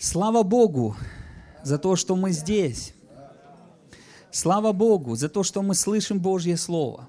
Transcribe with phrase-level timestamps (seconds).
[0.00, 0.96] Слава Богу
[1.62, 2.94] за то, что мы здесь.
[4.30, 7.06] Слава Богу за то, что мы слышим Божье Слово.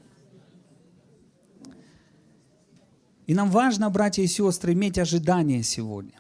[3.27, 6.19] И нам важно, братья и сестры, иметь ожидание сегодня,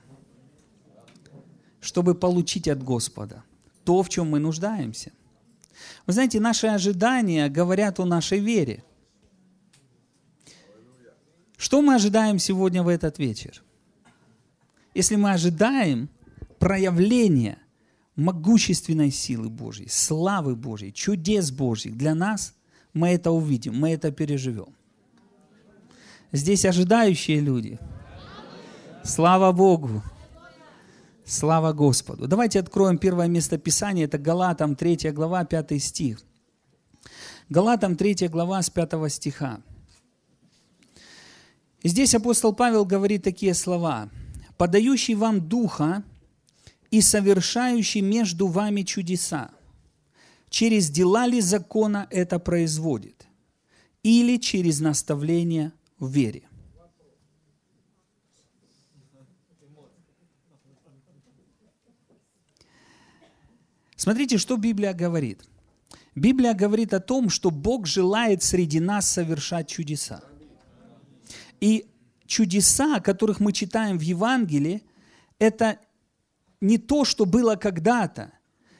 [1.81, 3.43] чтобы получить от Господа
[3.83, 5.11] то, в чем мы нуждаемся.
[6.07, 8.81] Вы знаете, наши ожидания говорят о нашей вере.
[11.57, 13.61] Что мы ожидаем сегодня в этот вечер?
[14.93, 16.07] Если мы ожидаем
[16.61, 17.57] проявления
[18.15, 22.53] могущественной силы Божьей, славы Божьей, чудес Божьих для нас,
[22.93, 24.75] мы это увидим, мы это переживем.
[26.31, 27.79] Здесь ожидающие люди.
[29.03, 30.03] Слава Богу!
[31.25, 32.27] Слава Господу!
[32.27, 36.21] Давайте откроем первое место Писания, это Галатам 3 глава, 5 стих.
[37.49, 39.61] Галатам 3 глава с 5 стиха.
[41.81, 44.09] И здесь апостол Павел говорит такие слова.
[44.57, 46.03] «Подающий вам Духа
[46.91, 49.51] и совершающий между вами чудеса.
[50.49, 53.25] Через дела ли закона это производит?
[54.03, 56.43] Или через наставление в вере?»
[64.01, 65.43] Смотрите, что Библия говорит.
[66.15, 70.23] Библия говорит о том, что Бог желает среди нас совершать чудеса.
[71.59, 71.85] И
[72.25, 74.81] чудеса, о которых мы читаем в Евангелии,
[75.37, 75.77] это
[76.61, 78.31] не то, что было когда-то.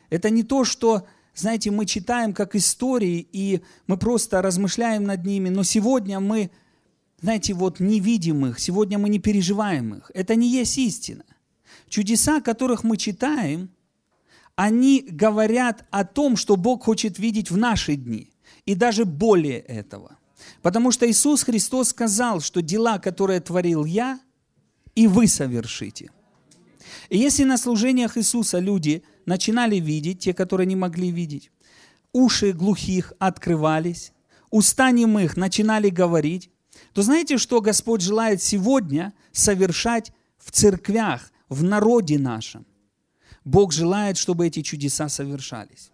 [0.10, 5.50] Это не то, что, знаете, мы читаем как истории, и мы просто размышляем над ними,
[5.50, 6.52] но сегодня мы,
[7.22, 10.12] знаете, вот не видим их, сегодня мы не переживаем их.
[10.14, 11.26] Это не есть истина.
[11.90, 13.70] Чудеса, которых мы читаем,
[14.56, 18.32] они говорят о том, что Бог хочет видеть в наши дни,
[18.66, 20.18] и даже более этого.
[20.62, 24.20] Потому что Иисус Христос сказал, что дела, которые творил я,
[24.94, 26.12] и вы совершите.
[27.09, 31.52] И если на служениях Иисуса люди начинали видеть, те, которые не могли видеть,
[32.14, 34.14] уши глухих открывались,
[34.50, 36.50] уста немых начинали говорить,
[36.94, 42.66] то знаете, что Господь желает сегодня совершать в церквях, в народе нашем?
[43.44, 45.91] Бог желает, чтобы эти чудеса совершались.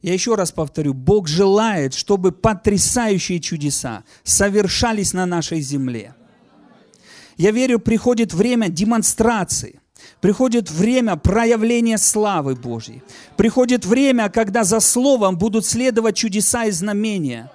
[0.00, 6.14] Я еще раз повторю, Бог желает, чтобы потрясающие чудеса совершались на нашей земле.
[7.38, 9.80] Я верю, приходит время демонстрации,
[10.20, 13.02] приходит время проявления славы Божьей,
[13.38, 17.50] приходит время, когда за словом будут следовать чудеса и знамения.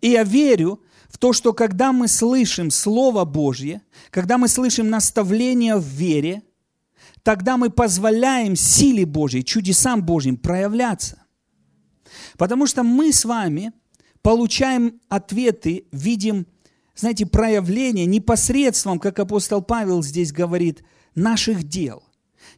[0.00, 5.74] И я верю в то, что когда мы слышим Слово Божье, когда мы слышим наставление
[5.74, 6.42] в вере–
[7.22, 11.22] тогда мы позволяем силе Божьей, чудесам Божьим проявляться.
[12.36, 13.72] Потому что мы с вами
[14.22, 16.46] получаем ответы, видим,
[17.00, 20.84] знаете, проявление непосредством, как апостол Павел здесь говорит,
[21.14, 22.02] наших дел,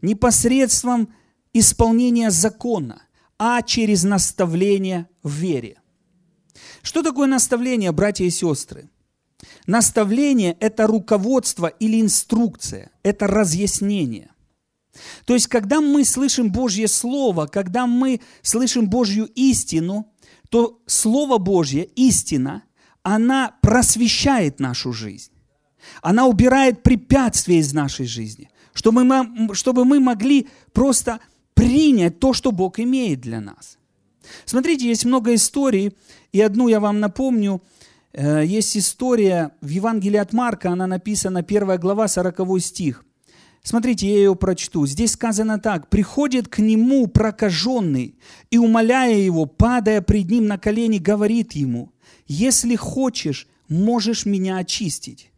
[0.02, 1.14] непосредством
[1.52, 3.02] исполнения закона,
[3.38, 5.78] а через наставление в вере.
[6.82, 8.90] Что такое наставление, братья и сестры?
[9.66, 14.32] Наставление– это руководство или инструкция, это разъяснение.
[15.24, 20.12] То есть, когда мы слышим Божье Слово, когда мы слышим Божью истину,
[20.50, 22.64] то Слово Божье, истина,
[23.02, 25.32] она просвещает нашу жизнь.
[26.00, 31.20] Она убирает препятствия из нашей жизни, чтобы мы, чтобы мы могли просто
[31.54, 33.78] принять то, что Бог имеет для нас.
[34.44, 35.96] Смотрите, есть много историй,
[36.32, 37.62] и одну я вам напомню.
[38.12, 43.04] Э, есть история в Евангелии от Марка, она написана, 1 глава, 40 стих–
[43.64, 44.86] Смотрите, я ее прочту.
[44.86, 45.88] Здесь сказано так.
[45.88, 48.16] «Приходит к нему прокаженный
[48.50, 51.92] и, умоляя его, падая пред ним на колени, говорит ему,
[52.34, 55.30] «Если хочешь, можешь меня очистить».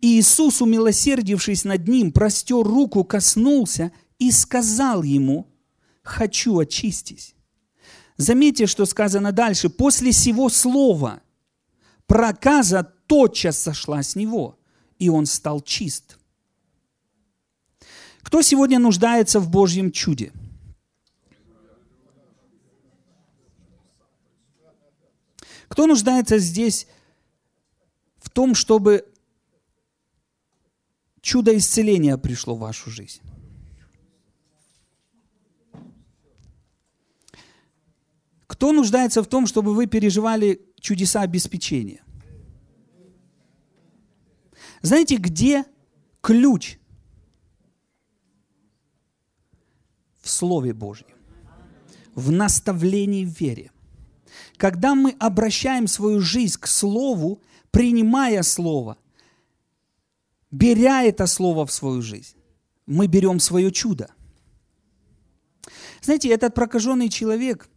[0.00, 5.46] И Иисус, умилосердившись над ним, простер руку, коснулся и сказал ему,
[6.02, 7.36] «Хочу очистись».
[8.16, 9.70] Заметьте, что сказано дальше.
[9.70, 11.22] После сего слова
[12.06, 14.58] проказа тотчас сошла с него,
[14.98, 16.18] и он стал чист.
[18.22, 20.32] Кто сегодня нуждается в Божьем чуде?
[25.72, 26.86] Кто нуждается здесь
[28.18, 29.10] в том, чтобы
[31.22, 33.22] чудо исцеления пришло в вашу жизнь?
[38.46, 42.04] Кто нуждается в том, чтобы вы переживали чудеса обеспечения?
[44.82, 45.64] Знаете, где
[46.20, 46.76] ключ
[50.20, 51.16] в Слове Божьем,
[52.14, 53.72] в наставлении в вере.
[54.62, 57.42] Когда мы обращаем свою жизнь к Слову,
[57.72, 58.96] принимая Слово,
[60.52, 62.36] беря это слово в свою жизнь,
[62.86, 64.08] мы берем свое чудо.
[66.00, 67.68] Знаете, этот прокаженный человек,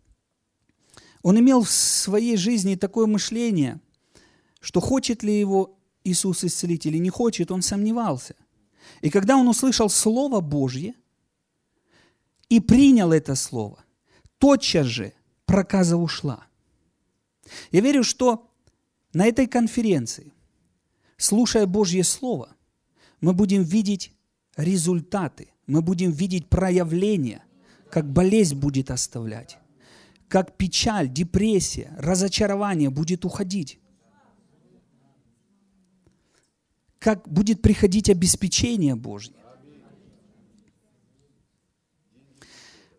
[1.24, 3.82] он имел в своей жизни такое мышление,
[4.60, 8.36] что хочет ли его Иисус исцелить или не хочет, он сомневался.
[9.02, 10.94] И когда он услышал Слово Божье
[12.48, 13.84] и принял это Слово,
[14.38, 15.14] тотчас же
[15.48, 16.46] проказа ушла.
[17.72, 18.50] Я верю, что
[19.14, 20.34] на этой конференции,
[21.18, 22.56] слушая Божье Слово,
[23.22, 24.12] мы будем видеть
[24.58, 27.44] результаты, мы будем видеть проявления,
[27.90, 29.58] как болезнь будет оставлять,
[30.28, 33.80] как печаль, депрессия, разочарование будет уходить,
[37.00, 39.36] как будет приходить обеспечение Божье.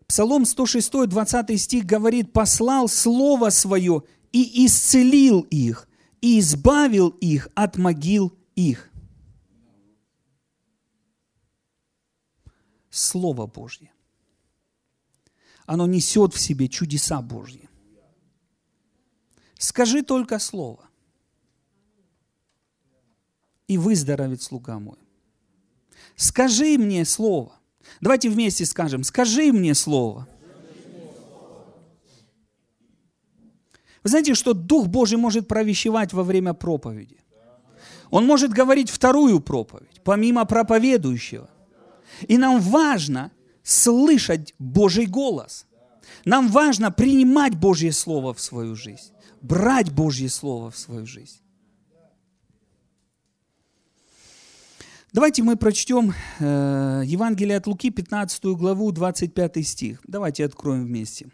[0.07, 5.87] Псалом 106, 20 стих говорит, «Послал Слово Свое и исцелил их,
[6.21, 8.89] и избавил их от могил их».
[12.89, 13.91] Слово Божье.
[15.65, 17.69] Оно несет в себе чудеса Божьи.
[19.59, 20.87] Скажи только Слово,
[23.67, 24.97] и выздоровит слуга мой.
[26.15, 27.59] Скажи мне Слово.
[28.01, 30.27] Давайте вместе скажем, скажи мне Слово.
[34.07, 37.17] Вы знаете, что Дух Божий может провещевать во время проповеди?
[38.09, 41.49] Он может говорить вторую проповедь, помимо проповедующего.
[42.29, 43.31] И нам важно
[43.63, 45.65] слышать Божий голос.
[46.23, 49.11] Нам важно принимать Божье Слово в свою жизнь,
[49.41, 51.41] брать Божье Слово в свою жизнь.
[55.11, 59.99] Давайте мы прочтем э, Евангелие от Луки, 15 главу, 25 стих.
[60.07, 61.27] Давайте откроем вместе.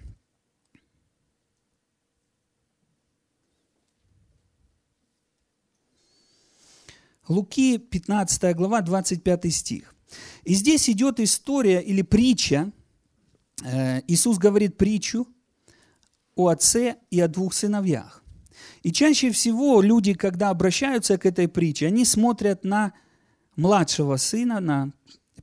[7.27, 9.95] Луки, 15 глава, 25 стих.
[10.43, 12.71] И здесь идет история или притча.
[13.63, 15.27] Э, Иисус говорит притчу
[16.35, 18.23] о отце и о двух сыновьях.
[18.81, 22.93] И чаще всего люди, когда обращаются к этой притче, они смотрят на
[23.55, 24.91] младшего сына, на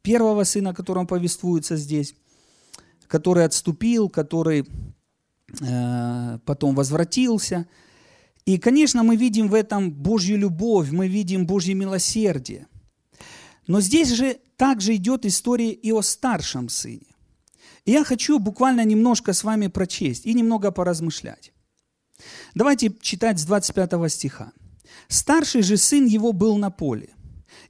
[0.02, 2.14] первого сына, о котором повествуется здесь,
[3.06, 4.66] который отступил, который
[5.60, 7.66] э, потом возвратился.
[8.50, 12.66] И, конечно, мы видим в этом Божью любовь, мы видим Божье милосердие.
[13.68, 17.14] Но здесь же также идет история и о старшем сыне.
[17.84, 21.52] И я хочу буквально немножко с вами прочесть и немного поразмышлять.
[22.52, 24.50] Давайте читать с 25 стиха.
[25.06, 27.10] «Старший же сын его был на поле,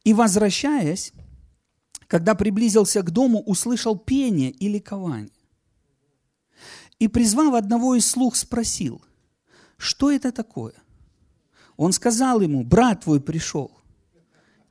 [0.02, 1.12] и, возвращаясь,
[2.06, 5.28] когда приблизился к дому, услышал пение и ликование.
[6.98, 9.02] И, призвав одного из слуг, спросил,
[9.80, 10.74] что это такое?
[11.78, 13.72] Он сказал ему, брат твой пришел,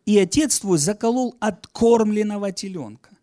[0.05, 3.17] и отец твой заколол откормленного теленка,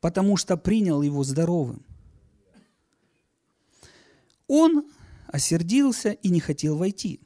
[0.00, 1.84] потому что принял его здоровым.
[4.46, 4.90] Он
[5.26, 7.20] осердился и не хотел войти.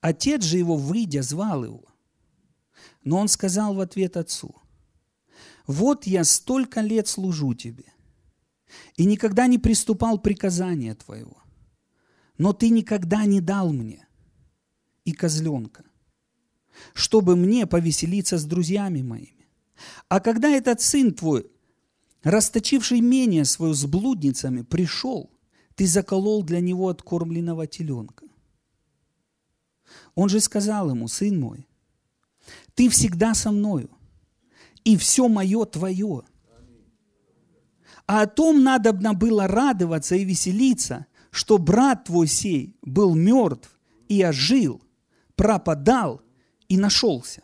[0.00, 1.84] Отец же его, выйдя, звал его.
[3.04, 4.56] Но он сказал в ответ отцу,
[5.68, 7.84] «Вот я столько лет служу тебе,
[8.96, 11.43] и никогда не приступал приказания твоего,
[12.38, 14.06] но ты никогда не дал мне
[15.04, 15.84] и козленка,
[16.92, 19.48] чтобы мне повеселиться с друзьями моими.
[20.08, 21.50] А когда этот сын твой,
[22.22, 25.30] расточивший менее свою с блудницами, пришел,
[25.74, 28.26] ты заколол для него откормленного теленка.
[30.14, 31.66] Он же сказал ему, сын мой,
[32.74, 33.90] ты всегда со мною,
[34.84, 36.22] и все мое твое.
[38.06, 43.68] А о том надобно было радоваться и веселиться, что брат твой сей был мертв
[44.08, 44.80] и ожил,
[45.34, 46.22] пропадал
[46.68, 47.42] и нашелся.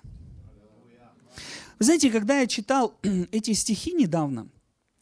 [1.80, 2.94] Вы знаете, когда я читал
[3.32, 4.48] эти стихи недавно,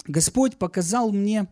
[0.06, 1.48] Господь показал мне,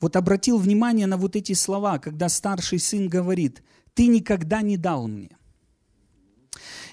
[0.00, 3.62] вот обратил внимание на вот эти слова, когда старший сын говорит,
[3.94, 5.38] ты никогда не дал мне.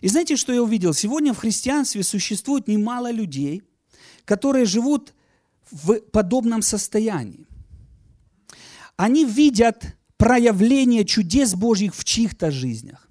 [0.02, 0.94] И знаете, что я увидел?
[0.94, 3.64] Сегодня в христианстве существует немало людей,
[4.26, 5.16] которые живут
[5.72, 7.49] в подобном состоянии.
[9.00, 13.08] Они видят проявление чудес Божьих в чьих-то жизнях.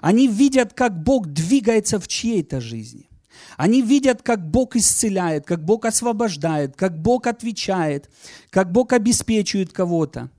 [0.00, 3.10] Они видят, как Бог двигается в чьей-то жизни.
[3.58, 8.08] Они видят, как Бог исцеляет, как Бог освобождает, как Бог отвечает,
[8.48, 10.30] как Бог обеспечивает кого-то.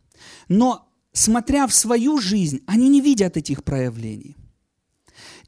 [0.47, 4.35] Но смотря в свою жизнь, они не видят этих проявлений.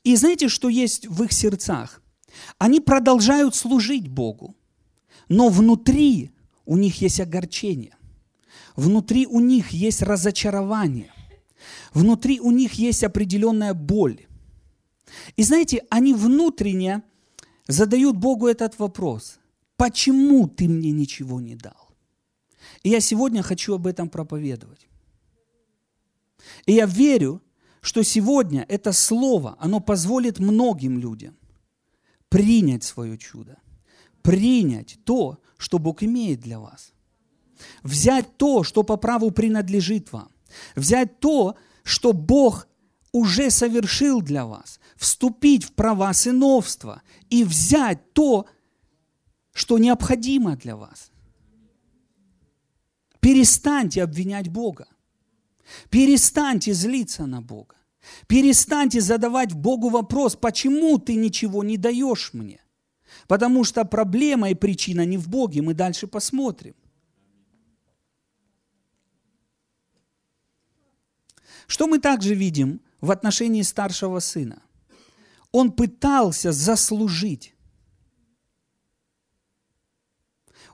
[0.03, 2.03] И знаете, что есть в их сердцах?
[2.59, 4.55] Они продолжают служить Богу,
[5.27, 6.29] но внутри
[6.67, 7.95] у них есть огорчение,
[8.79, 11.12] внутри у них есть разочарование,
[11.93, 14.25] внутри у них есть определенная боль.
[15.36, 17.03] И знаете, они внутренне
[17.67, 19.39] задают Богу этот вопрос.
[19.75, 21.89] Почему ты мне ничего не дал?
[22.83, 24.88] И я сегодня хочу об этом проповедовать.
[26.65, 27.41] И я верю,
[27.81, 31.36] что сегодня это слово, оно позволит многим людям
[32.29, 33.57] принять свое чудо,
[34.21, 36.93] принять то, что Бог имеет для вас,
[37.83, 40.29] взять то, что по праву принадлежит вам,
[40.75, 42.67] взять то, что Бог
[43.11, 48.45] уже совершил для вас, вступить в права сыновства и взять то,
[49.53, 51.11] что необходимо для вас.
[53.19, 54.87] Перестаньте обвинять Бога.
[55.89, 57.75] Перестаньте злиться на Бога.
[58.27, 62.61] Перестаньте задавать Богу вопрос, почему ты ничего не даешь мне?
[63.27, 66.75] Потому что проблема и причина не в Боге, мы дальше посмотрим.
[71.69, 74.63] Что мы также видим в отношении старшего сына?
[75.51, 77.53] Он пытался заслужить.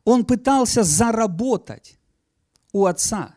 [0.06, 2.00] Он пытался заработать
[2.72, 3.36] у отца.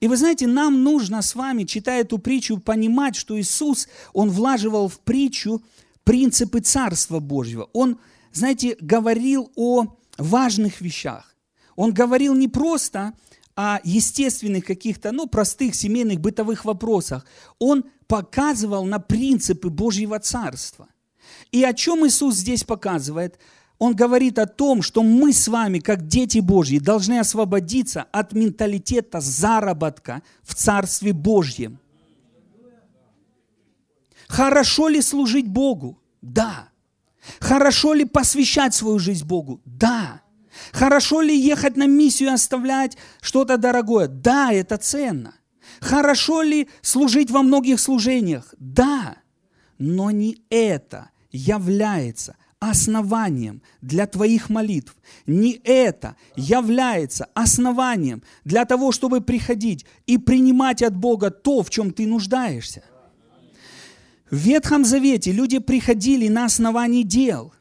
[0.00, 4.88] И вы знаете, нам нужно с вами, читая эту притчу, понимать, что Иисус, Он влаживал
[4.88, 5.62] в притчу
[6.04, 7.68] принципы Царства Божьего.
[7.74, 7.98] Он,
[8.32, 11.36] знаете, говорил о важных вещах.
[11.76, 13.12] Он говорил не просто
[13.54, 17.26] о естественных каких-то, ну, простых семейных бытовых вопросах.
[17.58, 20.88] Он показывал на принципы Божьего Царства.
[21.52, 23.38] И о чем Иисус здесь показывает–
[23.80, 29.20] он говорит о том, что мы с вами, как дети Божьи, должны освободиться от менталитета
[29.20, 31.80] заработка в Царстве Божьем.
[34.28, 35.98] Хорошо ли служить Богу?
[36.20, 36.68] Да.
[37.40, 39.62] Хорошо ли посвящать свою жизнь Богу?
[39.64, 40.20] Да.
[40.72, 44.08] Хорошо ли ехать на миссию и оставлять что-то дорогое?
[44.08, 45.34] Да, это ценно.
[45.80, 48.54] Хорошо ли служить во многих служениях?
[48.58, 49.16] Да.
[49.78, 54.94] Но не это является основанием для твоих молитв.
[55.26, 61.92] Не это является основанием для того, чтобы приходить и принимать от Бога то, в чем
[61.92, 62.84] ты нуждаешься.
[64.30, 67.52] В Ветхом Завете люди приходили на основании дел.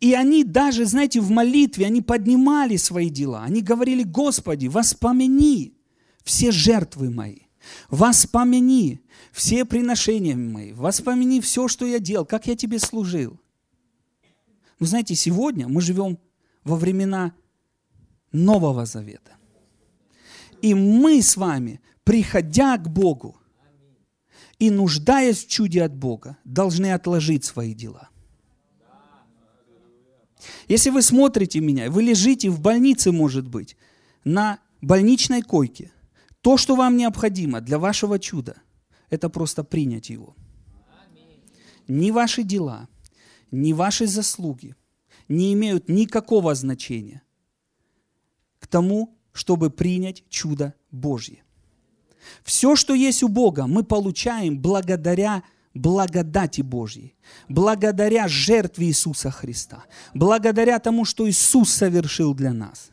[0.00, 3.42] И они даже, знаете, в молитве, они поднимали свои дела.
[3.42, 5.74] Они говорили, Господи, воспомяни
[6.22, 7.40] все жертвы мои.
[7.88, 9.00] Воспомяни
[9.32, 10.72] все приношения мои.
[10.72, 13.40] Воспомяни все, что я делал, как я тебе служил.
[14.78, 16.18] Вы знаете, сегодня мы живем
[16.62, 17.34] во времена
[18.32, 19.32] Нового Завета.
[20.60, 23.36] И мы с вами, приходя к Богу
[24.58, 28.08] и нуждаясь в чуде от Бога, должны отложить свои дела.
[30.68, 33.76] Если вы смотрите меня, вы лежите в больнице, может быть,
[34.24, 35.92] на больничной койке,
[36.40, 38.56] то, что вам необходимо для вашего чуда,
[39.10, 40.34] это просто принять его.
[41.86, 42.88] Не ваши дела–
[43.54, 44.74] ни ваши заслуги
[45.28, 47.22] не имеют никакого значения
[48.58, 51.42] к тому, чтобы принять чудо Божье.
[52.42, 55.44] Все, что есть у Бога, мы получаем благодаря
[55.74, 57.16] благодати Божьей,
[57.48, 62.90] благодаря жертве Иисуса Христа, благодаря тому, что Иисус совершил для нас.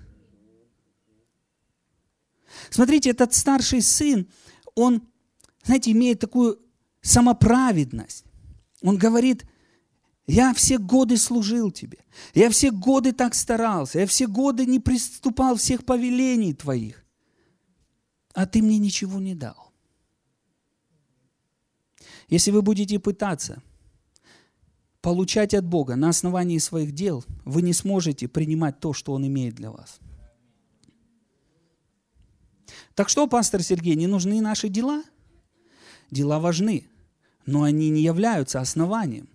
[2.69, 4.27] Смотрите, этот старший сын,
[4.75, 5.07] он,
[5.63, 6.59] знаете, имеет такую
[7.01, 8.25] самоправедность.
[8.81, 9.45] Он говорит,
[10.27, 11.99] я все годы служил тебе.
[12.33, 13.99] Я все годы так старался.
[13.99, 17.03] Я все годы не приступал всех повелений твоих.
[18.33, 19.70] А ты мне ничего не дал.
[22.31, 23.61] Если вы будете пытаться
[25.01, 29.53] получать от Бога на основании своих дел, вы не сможете принимать то, что Он имеет
[29.53, 29.99] для вас.
[32.95, 35.03] Так что, пастор Сергей, не нужны наши дела?
[36.09, 36.87] Дела важны,
[37.45, 39.27] но они не являются основанием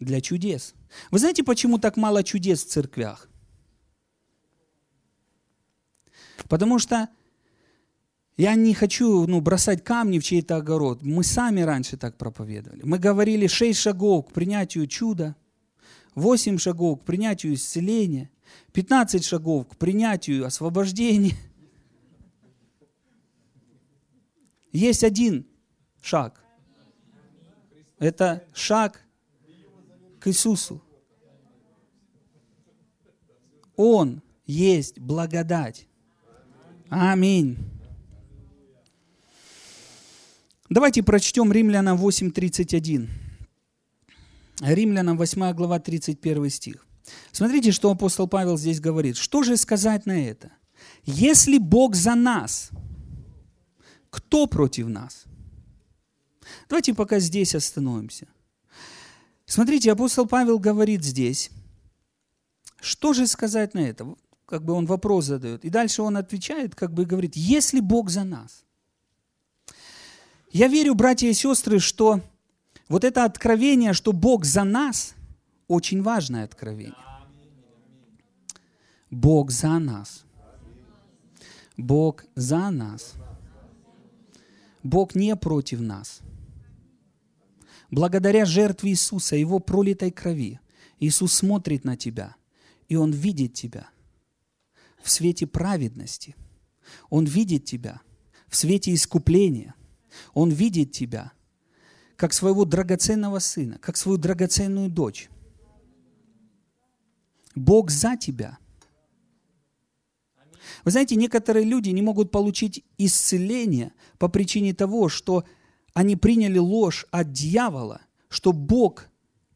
[0.00, 0.74] для чудес.
[1.12, 3.28] Вы знаете, почему так мало чудес в церквях?
[6.48, 7.08] Потому что
[8.36, 11.02] я не хочу ну, бросать камни в чей-то огород.
[11.02, 12.82] Мы сами раньше так проповедовали.
[12.82, 15.36] Мы говорили шесть шагов к принятию чуда,
[16.14, 18.30] восемь шагов к принятию исцеления,
[18.72, 21.36] пятнадцать шагов к принятию освобождения.
[24.72, 25.46] Есть один
[26.02, 26.42] шаг.
[28.00, 29.00] Это шаг
[30.18, 30.82] к Иисусу.
[33.76, 35.86] Он есть благодать.
[36.88, 37.73] Аминь.
[40.70, 43.08] Давайте прочтем Римлянам 8.31.
[44.60, 46.86] Римлянам 8 глава 31 стих.
[47.32, 49.16] Смотрите, что апостол Павел здесь говорит.
[49.16, 50.52] Что же сказать на это?
[51.04, 52.70] Если Бог за нас,
[54.08, 55.24] кто против нас?
[56.68, 58.26] Давайте пока здесь остановимся.
[59.44, 61.50] Смотрите, апостол Павел говорит здесь,
[62.80, 64.14] что же сказать на это?
[64.46, 65.64] Как бы он вопрос задает.
[65.64, 68.64] И дальше он отвечает, как бы говорит, если Бог за нас.
[70.54, 72.20] Я верю, братья и сестры, что
[72.88, 75.16] вот это откровение, что Бог за нас,
[75.66, 76.94] очень важное откровение.
[79.10, 80.24] Бог за нас.
[81.76, 83.14] Бог за нас.
[84.84, 86.20] Бог не против нас.
[87.90, 90.60] Благодаря жертве Иисуса, Его пролитой крови,
[91.00, 92.36] Иисус смотрит на тебя,
[92.86, 93.88] и Он видит тебя
[95.02, 96.36] в свете праведности.
[97.10, 98.02] Он видит тебя
[98.46, 99.74] в свете искупления.
[100.32, 101.32] Он видит тебя
[102.16, 105.28] как своего драгоценного сына, как свою драгоценную дочь.
[107.54, 108.58] Бог за тебя.
[110.84, 115.44] Вы знаете, некоторые люди не могут получить исцеление по причине того, что
[115.92, 119.08] они приняли ложь от дьявола, что Бог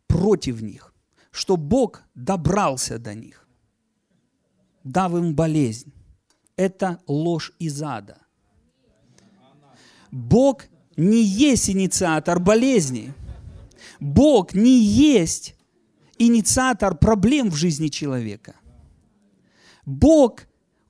[0.07, 0.95] против них,
[1.31, 3.49] что Бог добрался до них,
[4.85, 5.93] дав им болезнь.
[6.57, 8.19] Это ложь из ада.
[10.11, 10.65] Бог
[10.97, 13.13] не есть инициатор болезней.
[14.01, 15.55] Бог не есть
[16.19, 18.57] инициатор проблем в жизни человека.
[19.87, 20.47] Бог,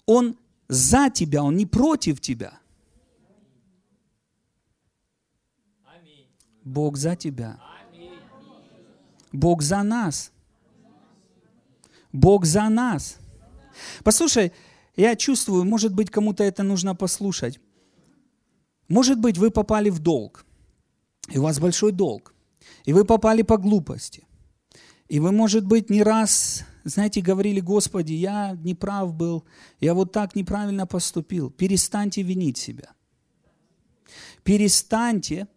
[0.06, 0.36] Он
[0.68, 2.58] за тебя, Он не против тебя.
[6.64, 7.58] Бог за тебя.
[9.32, 10.32] Бог за нас.
[12.12, 13.18] Бог за нас.
[14.02, 14.52] Послушай,
[14.96, 17.60] я чувствую, может быть, кому-то это нужно послушать.
[18.88, 20.44] Может быть, вы попали в долг,
[21.28, 22.34] и у вас большой долг,
[22.84, 24.24] и вы попали по глупости.
[25.08, 29.44] И вы, может быть, не раз, знаете, говорили, Господи, я неправ был,
[29.80, 31.50] я вот так неправильно поступил.
[31.50, 32.90] Перестаньте винить себя.
[34.42, 35.48] Перестаньте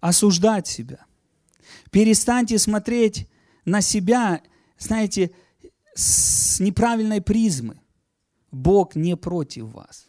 [0.00, 1.06] осуждать себя.
[1.90, 3.28] Перестаньте смотреть
[3.64, 4.42] на себя,
[4.78, 5.32] знаете,
[5.94, 7.80] с неправильной призмы.
[8.50, 10.08] Бог не против вас.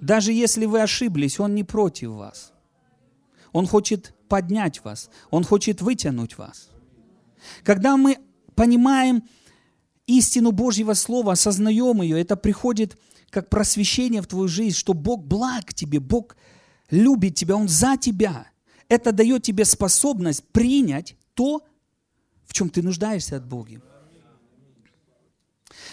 [0.00, 2.52] Даже если вы ошиблись, Он не против вас.
[3.52, 6.70] Он хочет поднять вас, Он хочет вытянуть вас.
[7.64, 8.18] Когда мы
[8.54, 9.22] понимаем
[10.06, 12.98] истину Божьего Слова, осознаем ее, это приходит
[13.30, 16.36] как просвещение в твою жизнь, что Бог благ тебе, Бог
[16.90, 18.46] любит тебя, Он за тебя.
[18.88, 21.64] Это дает тебе способность принять то,
[22.46, 23.80] в чем ты нуждаешься от Бога.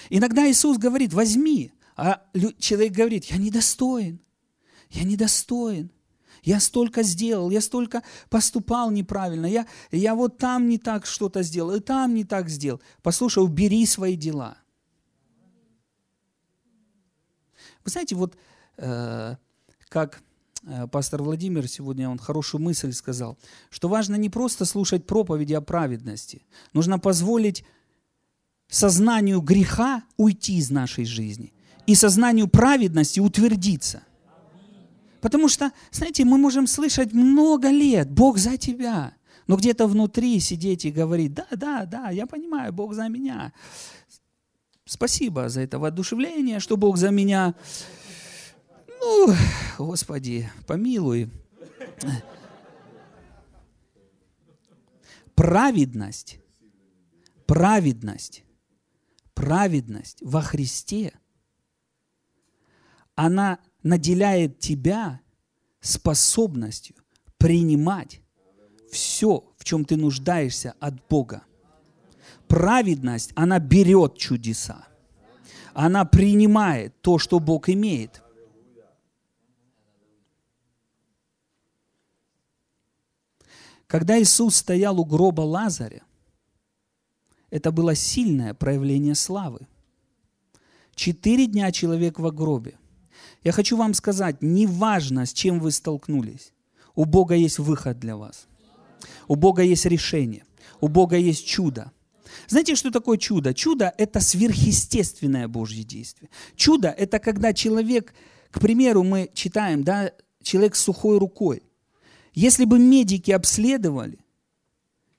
[0.09, 2.21] Иногда Иисус говорит, возьми, а
[2.59, 4.21] человек говорит, я недостоин,
[4.91, 5.91] я недостоин.
[6.43, 11.75] Я столько сделал, я столько поступал неправильно, я, я вот там не так что-то сделал,
[11.75, 12.79] и там не так сделал.
[13.01, 14.57] Послушай, убери свои дела.
[17.83, 18.37] Вы знаете, вот
[18.77, 19.35] э,
[19.89, 20.21] как
[20.63, 23.37] э, пастор Владимир сегодня, он хорошую мысль сказал,
[23.69, 27.65] что важно не просто слушать проповеди о праведности, нужно позволить
[28.69, 31.51] сознанию греха уйти из нашей жизни
[31.87, 34.03] и сознанию праведности утвердиться.
[35.21, 39.13] Потому что, знаете, мы можем слышать много лет, Бог за тебя,
[39.47, 43.53] но где-то внутри сидеть и говорить, да, да, да, я понимаю, Бог за меня.
[44.85, 47.55] Спасибо за это воодушевление, что Бог за меня.
[49.01, 49.33] Ну,
[49.77, 51.29] Господи, помилуй.
[55.35, 56.39] Праведность,
[57.45, 58.43] праведность,
[59.33, 61.13] праведность во Христе,
[63.17, 65.21] она наделяет тебя
[65.81, 66.95] способностью
[67.39, 68.21] принимать
[68.91, 71.43] все, в чем ты нуждаешься от Бога.
[72.47, 74.87] Праведность, она берет чудеса.
[75.73, 78.21] Она принимает то, что Бог имеет.
[83.87, 86.03] Когда Иисус стоял у гроба Лазаря,
[87.49, 89.67] это было сильное проявление славы.
[90.93, 92.77] Четыре дня человек в гробе–
[93.43, 96.53] я хочу вам сказать, неважно, с чем вы столкнулись,
[96.95, 98.47] у Бога есть выход для вас.
[99.27, 100.43] У Бога есть решение.
[100.81, 101.91] У Бога есть чудо.
[102.47, 103.53] Знаете, что такое чудо?
[103.53, 106.29] Чудо– это сверхъестественное Божье действие.
[106.55, 108.13] Чудо– это когда человек,
[108.51, 111.63] к примеру, мы читаем, да, человек с сухой рукой.
[112.33, 114.19] Если бы медики обследовали,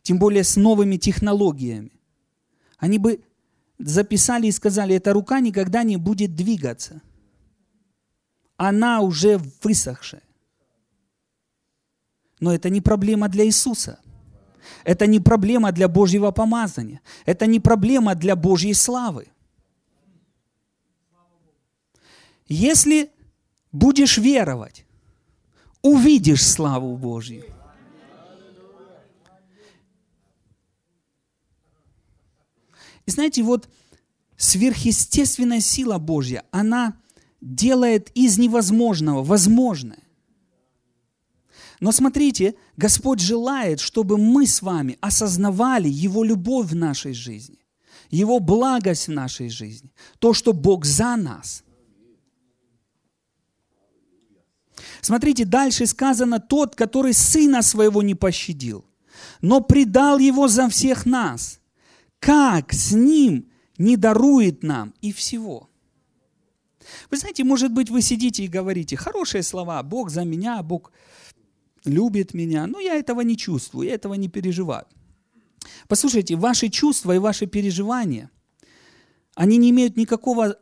[0.02, 1.92] тем более с новыми технологиями,
[2.78, 3.20] они бы
[3.78, 7.02] записали и сказали, эта рука никогда не будет двигаться
[8.58, 10.22] она уже высохшая.
[12.40, 13.98] Но это не проблема для Иисуса.
[14.84, 17.00] Это не проблема для Божьего помазания.
[17.24, 19.28] Это не проблема для Божьей славы.
[22.48, 23.10] Если
[23.70, 24.84] будешь веровать,
[25.80, 27.44] увидишь славу Божью.
[33.06, 33.68] И знаете, вот
[34.36, 36.96] сверхъестественная сила Божья, она–
[37.40, 40.02] делает из невозможного возможное.
[41.80, 47.58] Но смотрите, Господь желает, чтобы мы с вами осознавали Его любовь в нашей жизни,
[48.10, 51.62] Его благость в нашей жизни, то, что Бог за нас.
[55.00, 58.84] Смотрите, дальше сказано, тот, который сына своего не пощадил,
[59.40, 61.60] но предал его за всех нас,
[62.18, 65.68] как с ним не дарует нам и всего.
[67.10, 70.92] Вы знаете, может быть, вы сидите и говорите, хорошие слова, Бог за меня, Бог
[71.84, 74.86] любит меня, но я этого не чувствую, я этого не переживаю.
[75.86, 78.30] Послушайте, ваши чувства и ваши переживания,
[79.34, 80.56] они не имеют никакого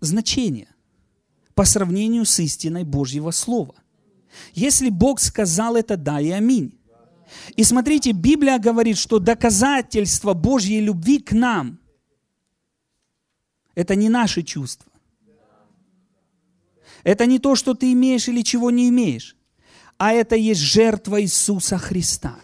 [0.00, 0.68] значения
[1.54, 3.74] по сравнению с истиной Божьего Слова.
[4.54, 6.78] Если Бог сказал это да и аминь.
[7.56, 11.78] И смотрите, Библия говорит, что доказательство Божьей любви к нам–
[13.74, 14.87] это не наши чувства.
[17.04, 19.36] Это не то, что ты имеешь или чего не имеешь,
[19.96, 22.36] а это есть жертва Иисуса Христа.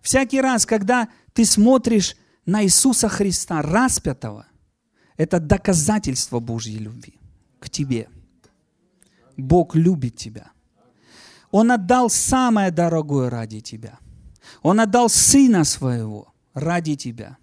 [0.00, 4.46] Всякий раз, когда ты смотришь на Иисуса Христа, распятого,
[5.16, 7.18] это доказательство Божьей любви
[7.58, 8.08] к тебе.
[9.36, 10.50] Бог любит тебя.
[11.50, 13.98] Он отдал самое дорогое ради тебя.
[14.62, 17.38] Он отдал Сына Своего ради тебя.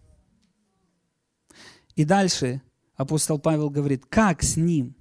[1.96, 2.62] И дальше
[2.96, 4.96] апостол Павел говорит, как с Ним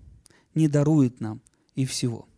[0.55, 1.41] не дарует нам
[1.75, 2.29] и всего.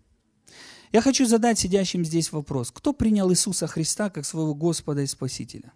[0.93, 2.71] Я хочу задать сидящим здесь вопрос.
[2.71, 5.73] Кто принял Иисуса Христа как своего Господа и Спасителя?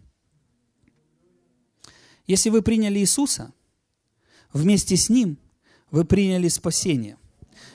[2.27, 3.53] Если вы приняли Иисуса,
[4.53, 5.39] вместе с Ним
[5.91, 7.17] вы приняли спасение.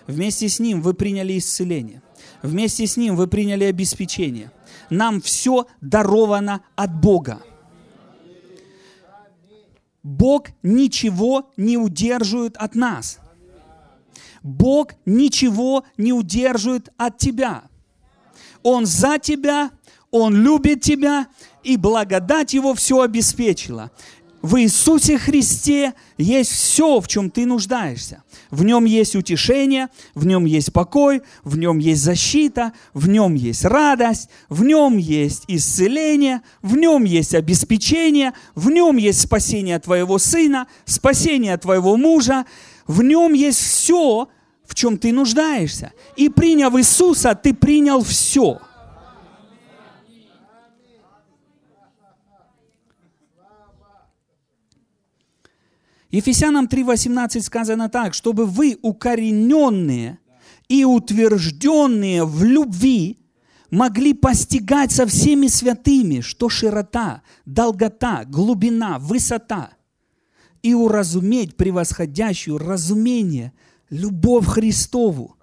[0.07, 2.01] Вместе с Ним вы приняли исцеление.
[2.41, 4.51] Вместе с Ним вы приняли обеспечение.
[4.89, 7.41] Нам все даровано от Бога.
[10.03, 13.19] Бог ничего не удерживает от нас.
[14.43, 17.63] Бог ничего не удерживает от тебя.
[18.61, 19.71] Он за тебя,
[20.11, 21.27] Он любит тебя,
[21.63, 23.91] и благодать Его все обеспечила.
[24.43, 28.23] В Иисусе Христе есть все, в чем ты нуждаешься.
[28.51, 33.63] В нем есть утешение, в нем есть покой, в нем есть защита, в нем есть
[33.63, 40.67] радость, в нем есть исцеление, в нем есть обеспечение, в нем есть спасение твоего сына,
[40.83, 42.45] спасение твоего мужа,
[42.85, 44.27] в нем есть все,
[44.65, 45.93] в чем ты нуждаешься.
[46.17, 48.59] И приняв Иисуса, ты принял все–
[56.13, 60.19] Ефесянам 3.18 сказано так, чтобы вы укорененные
[60.67, 63.17] и утвержденные в любви
[63.71, 69.71] могли постигать со всеми святыми, что широта, долгота, глубина, высота,
[70.61, 73.51] и уразуметь превосходящую разумение,
[73.89, 75.35] любовь Христову.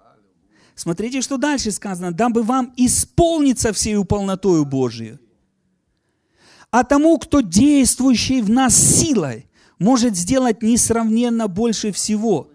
[0.75, 2.13] Смотрите, что дальше сказано.
[2.13, 5.19] Дабы вам исполниться всею полнотою Божию.
[6.71, 9.50] А тому, кто действующий в нас силой,
[9.81, 12.51] может сделать несравненно больше всего,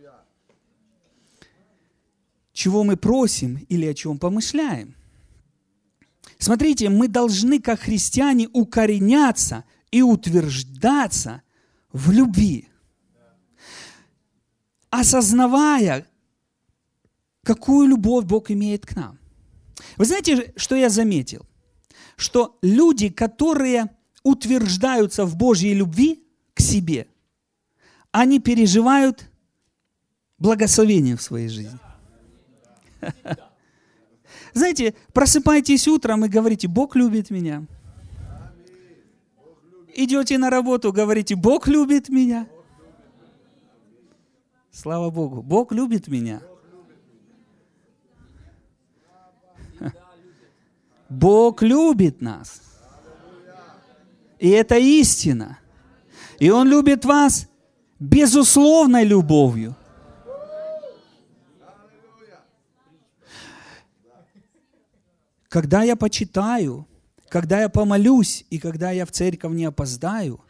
[2.53, 4.95] чего мы просим или о чем помышляем.
[6.39, 11.43] Смотрите, мы должны, как христиане, укореняться и утверждаться
[11.93, 12.69] в любви,
[14.91, 16.07] осознавая,
[17.43, 19.19] какую любовь Бог имеет к нам.
[19.97, 21.45] Вы знаете, что я заметил?
[22.17, 23.91] Что люди, которые
[24.23, 27.09] утверждаются в Божьей любви к себе–
[28.12, 29.31] они переживают
[30.38, 31.79] благословение в своей жизни.
[34.53, 37.66] Знаете, просыпайтесь утром и говорите, Бог любит меня.
[39.95, 42.49] Идете на работу, говорите, Бог любит меня.
[44.71, 46.42] Слава Богу, Бог любит меня.
[51.09, 52.61] Бог любит нас.
[54.38, 55.59] И это истина.
[56.38, 57.49] И Он любит вас
[57.99, 59.75] безусловной любовью.
[65.49, 66.87] Когда я почитаю,
[67.29, 70.41] когда я помолюсь, и когда я в церковь не опоздаю,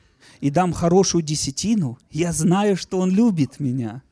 [0.40, 4.02] и дам хорошую десятину, я знаю, что Он любит меня.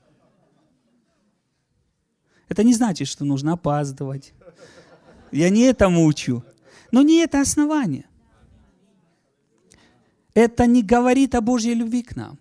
[2.48, 4.32] Это не значит, что нужно опаздывать.
[5.32, 6.44] Я не этому учу.
[6.92, 8.06] Но не это основание.
[10.34, 12.38] Это не говорит о Божьей любви к нам.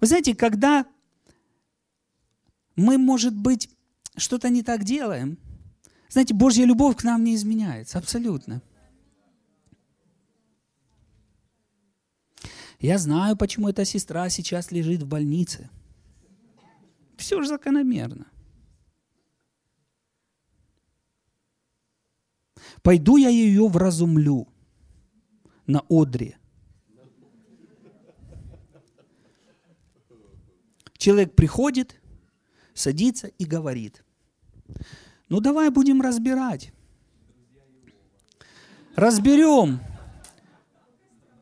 [0.00, 0.86] Вы знаете, когда
[2.76, 3.68] мы, может быть,
[4.16, 5.38] что-то не так делаем,
[6.08, 8.62] знаете, Божья любовь к нам не изменяется, абсолютно.
[12.80, 15.68] Я знаю, почему эта сестра сейчас лежит в больнице.
[17.16, 18.26] Все же закономерно.
[22.82, 24.48] Пойду я ее вразумлю
[25.66, 26.39] на одре.
[31.00, 31.98] Человек приходит,
[32.74, 34.04] садится и говорит,
[35.30, 36.74] ну давай будем разбирать.
[38.96, 39.80] Разберем.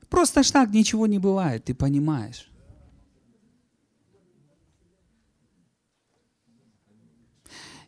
[0.08, 2.48] Просто ж так ничего не бывает, ты понимаешь.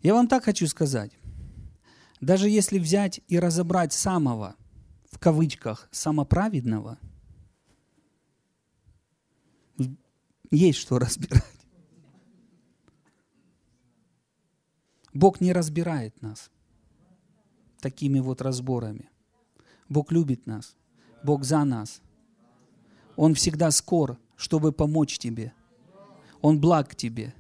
[0.02, 1.12] Я вам так хочу сказать.
[2.20, 4.56] Даже если взять и разобрать самого,
[5.09, 6.98] в кавычках, самоправедного,
[10.50, 11.60] есть что разбирать.
[15.12, 16.51] Бог не разбирает нас
[17.81, 19.11] такими вот разборами.
[19.88, 20.77] Бог любит нас.
[21.25, 22.01] Бог за нас.
[23.16, 25.53] Он всегда скор, чтобы помочь тебе.
[26.40, 27.35] Он благ тебе.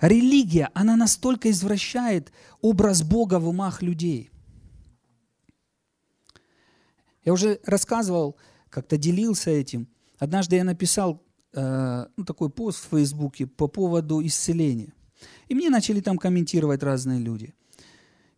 [0.00, 2.32] Религия, она настолько извращает
[2.62, 4.30] образ Бога в умах людей.
[7.22, 8.36] Я уже рассказывал,
[8.70, 9.88] как-то делился этим.
[10.18, 14.94] Однажды я написал э, ну, такой пост в Фейсбуке по поводу исцеления.
[15.48, 17.54] И мне начали там комментировать разные люди.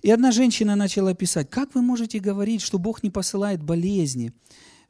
[0.02, 4.32] И одна женщина начала писать, как вы можете говорить, что Бог не посылает болезни?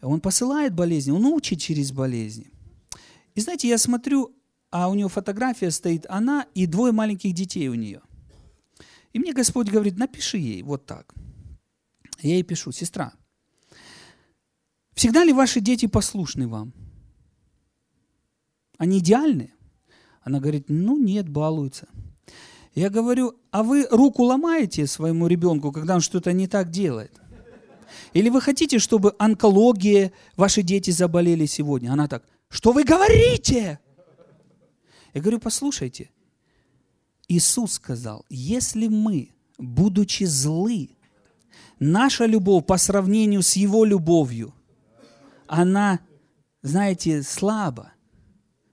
[0.00, 2.50] Он посылает болезни, Он учит через болезни.
[3.35, 4.35] И знаете, я смотрю,
[4.70, 8.00] а у нее фотография стоит, она и двое маленьких детей у нее.
[9.12, 11.14] И мне Господь говорит, напиши ей вот так.
[12.22, 13.12] Я ей пишу, сестра,
[14.94, 16.72] всегда ли ваши дети послушны вам?
[18.78, 19.52] Они идеальны?
[20.23, 21.89] Она говорит, ну нет, балуются.
[22.75, 27.13] Я говорю, а вы руку ломаете своему ребенку, когда он что-то не так делает?
[28.15, 31.93] Или вы хотите, чтобы онкология, ваши дети заболели сегодня?
[31.93, 33.79] Она так, что вы говорите?
[35.13, 36.11] Я говорю, послушайте,
[37.29, 40.91] Иисус сказал, если мы, будучи злы,
[41.79, 44.55] наша любовь по сравнению с Его любовью,
[45.47, 46.01] она,
[46.63, 47.93] знаете, слаба,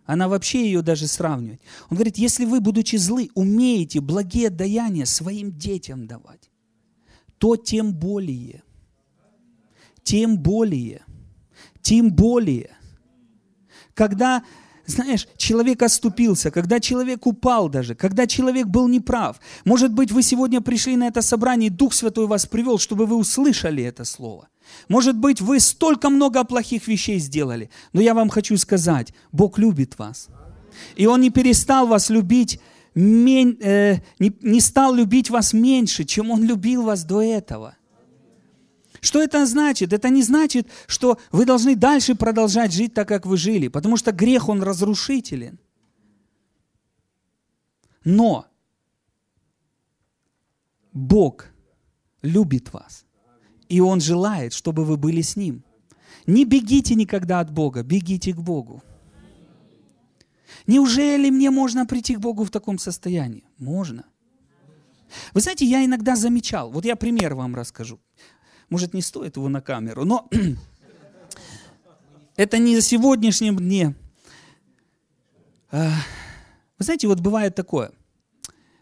[0.09, 1.61] она вообще ее даже сравнивает.
[1.91, 6.49] Он говорит, если вы, будучи злы, умеете благие даяния своим детям давать,
[7.37, 8.63] то тем более,
[10.01, 11.05] тем более,
[11.81, 12.71] тем более,
[13.93, 14.43] когда
[14.87, 19.39] знаешь, человек оступился, когда человек упал даже, когда человек был неправ.
[19.63, 23.15] Может быть, вы сегодня пришли на это собрание, и Дух Святой вас привел, чтобы вы
[23.15, 24.47] услышали это слово.
[24.87, 29.99] Может быть, вы столько много плохих вещей сделали, но я вам хочу сказать, Бог любит
[29.99, 30.27] вас.
[30.95, 32.59] И Он не перестал вас любить,
[32.95, 37.75] э, не стал любить вас меньше, чем Он любил вас до этого.
[39.01, 39.93] Что это значит?
[39.93, 44.11] Это не значит, что вы должны дальше продолжать жить так, как вы жили, потому что
[44.11, 45.59] грех, он разрушителен.
[48.03, 48.45] Но
[50.91, 51.45] Бог
[52.21, 53.05] любит вас.
[53.69, 55.63] И Он желает, чтобы вы были с Ним.
[56.25, 58.83] Не бегите никогда от Бога, бегите к Богу.
[60.67, 63.43] Неужели мне можно прийти к Богу в таком состоянии?
[63.57, 64.05] Можно.
[65.33, 67.99] Вы знаете, я иногда замечал, вот я пример вам расскажу.
[68.69, 70.29] Может, не стоит его на камеру, но
[72.35, 73.95] это не за сегодняшнем дне.
[75.71, 75.89] Вы
[76.79, 77.91] знаете, вот бывает такое.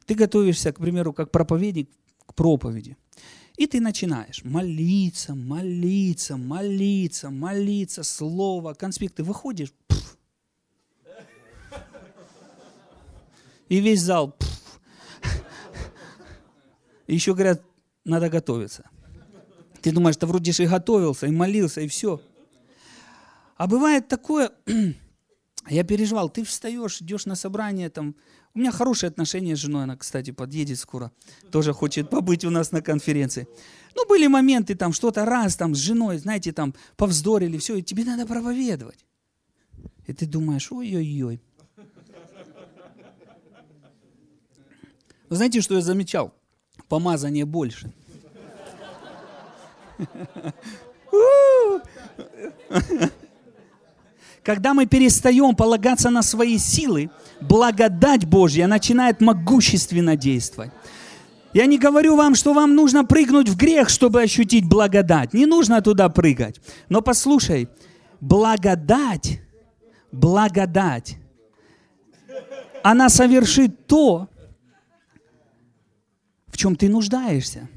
[0.06, 1.90] Ты готовишься, к примеру, как проповедник
[2.26, 2.98] к проповеди.
[3.58, 9.24] И ты начинаешь молиться, молиться, молиться, молиться, слово, конспекты.
[9.24, 10.18] Выходишь, пфф,
[13.68, 14.32] и весь зал.
[14.32, 14.58] Пфф.
[17.08, 17.64] И еще говорят,
[18.06, 18.90] надо готовиться.
[19.82, 22.22] Ты думаешь, ты вроде же и готовился, и молился, и все.
[23.56, 24.52] А бывает такое,
[25.70, 28.16] я переживал, ты встаешь, идешь на собрание, там,
[28.54, 31.12] у меня хорошие отношения с женой, она, кстати, подъедет скоро,
[31.52, 33.48] тоже хочет побыть у нас на конференции.
[33.96, 38.06] Ну, были моменты, там, что-то раз, там, с женой, знаете, там, повздорили, все, и тебе
[38.06, 39.06] надо проповедовать.
[40.06, 41.42] И ты думаешь, ой-ой-ой.
[45.30, 46.34] Вы знаете, что я замечал?
[46.88, 47.92] Помазание больше.
[54.48, 57.10] Когда мы перестаем полагаться на свои силы,
[57.42, 60.72] благодать Божья начинает могущественно действовать.
[61.52, 65.34] Я не говорю вам, что вам нужно прыгнуть в грех, чтобы ощутить благодать.
[65.34, 66.62] Не нужно туда прыгать.
[66.88, 67.68] Но послушай,
[68.22, 69.42] благодать,
[70.14, 71.18] благодать,
[72.84, 74.30] она совершит то,
[76.48, 77.68] в чем ты нуждаешься.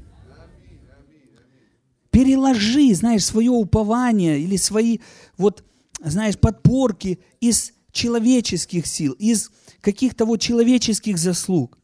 [2.11, 4.99] переложи, знаешь, свое упование или свои,
[5.37, 5.65] вот,
[6.09, 11.77] знаешь, подпорки из человеческих сил, из каких-то вот человеческих заслуг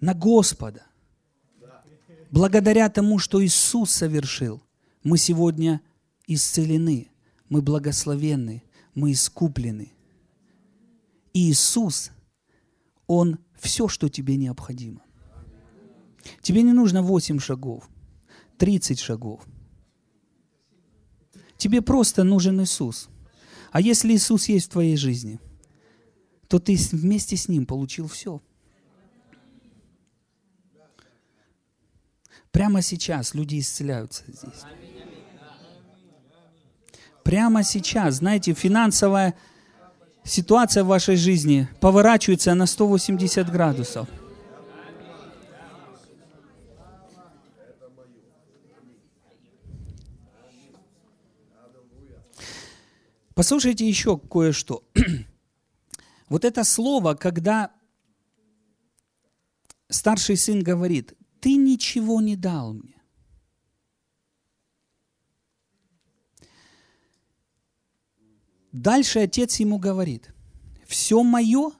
[0.00, 0.86] на Господа.
[2.30, 4.62] Благодаря тому, что Иисус совершил,
[5.02, 5.80] мы сегодня
[6.26, 7.08] исцелены,
[7.48, 8.62] мы благословенны,
[8.94, 9.92] мы искуплены.
[11.32, 12.10] И Иисус,
[13.06, 15.02] Он все, что тебе необходимо.
[16.40, 17.88] Тебе не нужно 8 шагов,
[18.58, 19.44] 30 шагов.
[21.56, 23.08] Тебе просто нужен Иисус.
[23.74, 25.40] А если Иисус есть в твоей жизни,
[26.46, 28.40] то ты вместе с Ним получил все.
[32.52, 34.62] Прямо сейчас люди исцеляются здесь.
[37.24, 39.34] Прямо сейчас, знаете, финансовая
[40.22, 44.08] ситуация в вашей жизни поворачивается на 180 градусов.
[53.34, 54.84] Послушайте еще кое-что.
[56.28, 57.72] вот это слово, когда
[59.88, 62.94] старший сын говорит, ты ничего не дал мне.
[68.72, 70.34] Дальше отец ему говорит,
[70.86, 71.70] все мое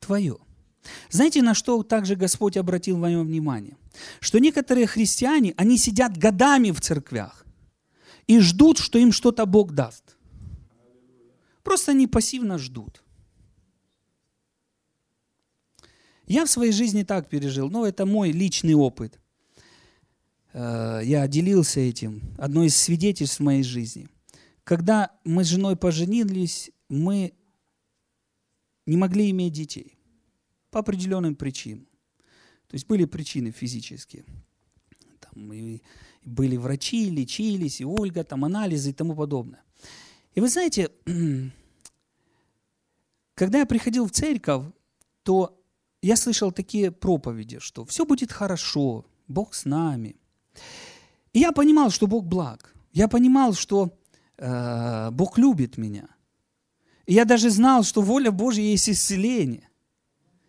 [0.00, 0.38] твое.
[1.10, 3.76] Знаете, на что также Господь обратил мое внимание?
[4.20, 7.44] Что некоторые христиане, они сидят годами в церквях
[8.26, 10.07] и ждут, что им что-то Бог даст.
[11.68, 13.04] Просто они пассивно ждут.
[16.26, 19.20] Я в своей жизни так пережил, но это мой личный опыт.
[20.54, 24.08] Э, я делился этим, одно из свидетельств моей жизни.
[24.64, 27.34] Когда мы с женой поженились, мы
[28.86, 29.98] не могли иметь детей
[30.70, 31.86] по определенным причинам.
[32.68, 34.24] То есть были причины физические.
[35.20, 35.82] Там и
[36.24, 39.62] были врачи, лечились, и Ольга, там анализы и тому подобное.
[40.34, 40.90] И вы знаете,
[43.34, 44.64] когда я приходил в церковь,
[45.22, 45.58] то
[46.02, 50.16] я слышал такие проповеди, что все будет хорошо, Бог с нами.
[51.32, 52.74] И я понимал, что Бог благ.
[52.92, 53.98] Я понимал, что
[54.38, 56.08] э, Бог любит меня.
[57.06, 59.68] И я даже знал, что воля Божья есть исцеление.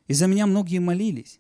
[0.08, 1.40] И за меня многие молились.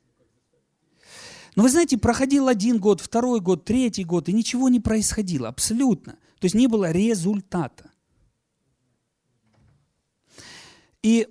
[1.55, 6.13] Но вы знаете, проходил один год, второй год, третий год, и ничего не происходило, абсолютно.
[6.39, 7.88] То есть не было результата.
[11.03, 11.27] И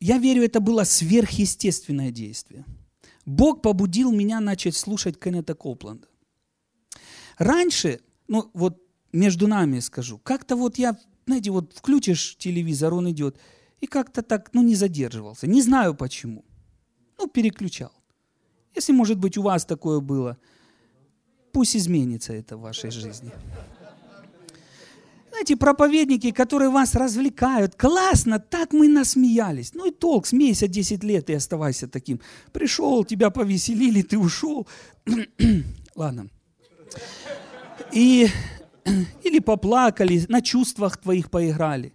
[0.00, 2.64] я верю, это было сверхъестественное действие.
[3.24, 6.08] Бог побудил меня начать слушать Кеннета Копланда.
[7.38, 8.80] Раньше, ну вот
[9.12, 10.96] между нами скажу, как-то вот я,
[11.26, 13.38] знаете, вот включишь телевизор, он идет,
[13.80, 15.46] и как-то так, ну не задерживался.
[15.46, 16.44] Не знаю почему.
[17.18, 17.92] Ну, переключал.
[18.74, 20.38] Если, может быть, у вас такое было,
[21.52, 23.32] пусть изменится это в вашей жизни.
[25.36, 29.74] Знаете, проповедники, которые вас развлекают, классно, так мы насмеялись.
[29.74, 32.20] Ну и толк, смейся 10 лет и оставайся таким.
[32.52, 34.66] Пришел, тебя повеселили, ты ушел.
[35.94, 36.30] Ладно.
[37.92, 38.28] И,
[39.24, 41.92] или поплакали, на чувствах твоих поиграли.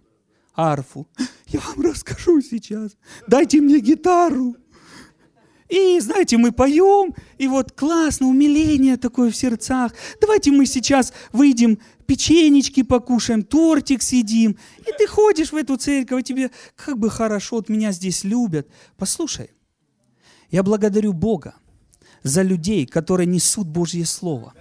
[0.54, 1.08] Арфу.
[1.48, 2.92] Я вам расскажу сейчас.
[3.26, 4.54] Дайте мне гитару.
[5.72, 9.94] И, знаете, мы поем, и вот классно, умиление такое в сердцах.
[10.20, 11.78] Давайте мы сейчас выйдем,
[12.12, 14.58] печенечки покушаем, тортик съедим.
[14.80, 18.68] И ты ходишь в эту церковь, и тебе как бы хорошо, вот меня здесь любят.
[18.98, 19.50] Послушай,
[20.50, 21.54] я благодарю Бога
[22.22, 24.52] за людей, которые несут Божье Слово.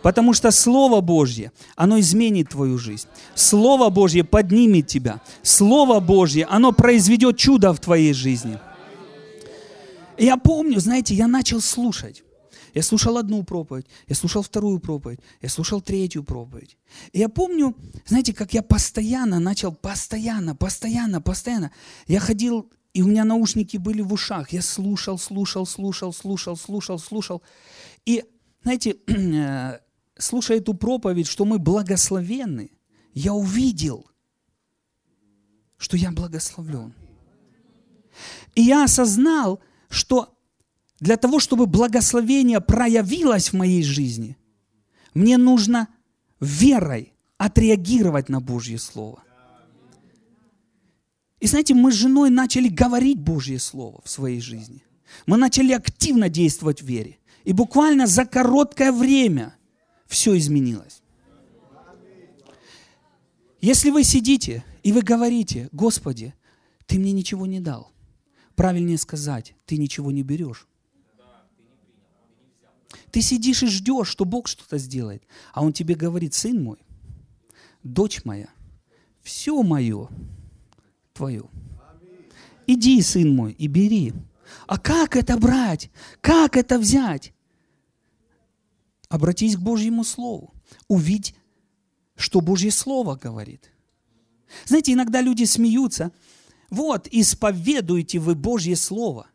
[0.00, 3.08] Потому что Слово Божье, оно изменит твою жизнь.
[3.34, 5.20] Слово Божье поднимет тебя.
[5.42, 8.60] Слово Божье, оно произведет чудо в твоей жизни.
[10.16, 12.22] Я помню, знаете, я начал слушать.
[12.74, 16.76] Я слушал одну проповедь, я слушал вторую проповедь, я слушал третью проповедь.
[17.12, 21.70] И я помню, знаете, как я постоянно начал, постоянно, постоянно, постоянно.
[22.06, 24.52] Я ходил, и у меня наушники были в ушах.
[24.52, 27.42] Я слушал, слушал, слушал, слушал, слушал, слушал.
[28.06, 28.24] И,
[28.62, 28.96] знаете,
[30.18, 32.70] слушая эту проповедь, что мы благословенны,
[33.14, 34.06] я увидел,
[35.76, 36.94] что я благословлен.
[38.54, 40.36] И я осознал, что
[41.00, 44.36] для того, чтобы благословение проявилось в моей жизни,
[45.14, 45.88] мне нужно
[46.40, 49.22] верой отреагировать на Божье Слово.
[51.40, 54.84] И знаете, мы с женой начали говорить Божье Слово в своей жизни.
[55.26, 57.18] Мы начали активно действовать в вере.
[57.44, 59.56] И буквально за короткое время
[60.06, 61.02] все изменилось.
[63.62, 66.34] Если вы сидите и вы говорите, Господи,
[66.86, 67.90] Ты мне ничего не дал–
[68.60, 70.68] Правильнее сказать, ты ничего не берешь.
[73.10, 75.22] Ты сидишь и ждешь, что Бог что-то сделает.
[75.52, 76.78] А Он тебе говорит, сын мой,
[77.82, 78.48] дочь моя,
[79.22, 80.08] все мое
[81.12, 81.44] твое.
[82.66, 84.12] Иди, сын мой, и бери.
[84.66, 85.90] А как это брать?
[86.20, 87.32] Как это взять?
[89.08, 90.54] Обратись к Божьему Слову.
[90.86, 91.34] Увидь,
[92.16, 93.72] что Божье Слово говорит.
[94.66, 96.12] Знаете, иногда люди смеются.
[96.70, 99.29] Вот, исповедуете вы Божье Слово.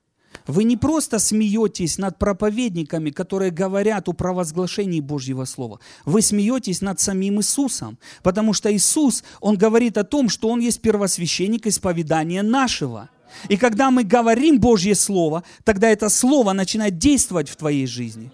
[0.47, 5.79] Вы не просто смеетесь над проповедниками, которые говорят о провозглашении Божьего Слова.
[6.05, 10.81] Вы смеетесь над самим Иисусом, потому что Иисус, Он говорит о том, что Он есть
[10.81, 13.09] первосвященник исповедания нашего.
[13.49, 18.31] И когда мы говорим Божье Слово, тогда это Слово начинает действовать в твоей жизни.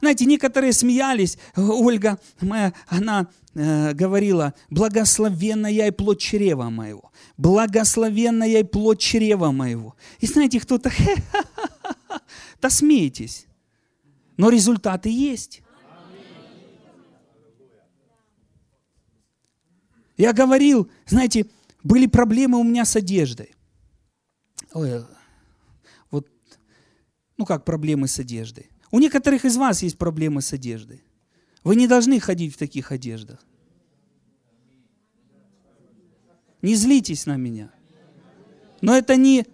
[0.00, 1.38] Знаете, некоторые смеялись.
[1.56, 9.96] Ольга, моя, она э, говорила, благословенная и плоть чрева моего благословенная и плоть чрева моего.
[10.20, 10.90] И знаете, кто-то,
[12.60, 13.46] да смейтесь.
[14.36, 15.62] Но результаты есть.
[20.16, 21.46] Я говорил, знаете,
[21.82, 23.54] были проблемы у меня с одеждой.
[24.72, 25.04] Ой,
[26.10, 26.28] вот,
[27.36, 28.70] ну как проблемы с одеждой?
[28.92, 31.02] У некоторых из вас есть проблемы с одеждой.
[31.64, 33.40] Вы не должны ходить в таких одеждах.
[36.60, 37.70] Не злитесь на меня.
[38.82, 39.46] Но это не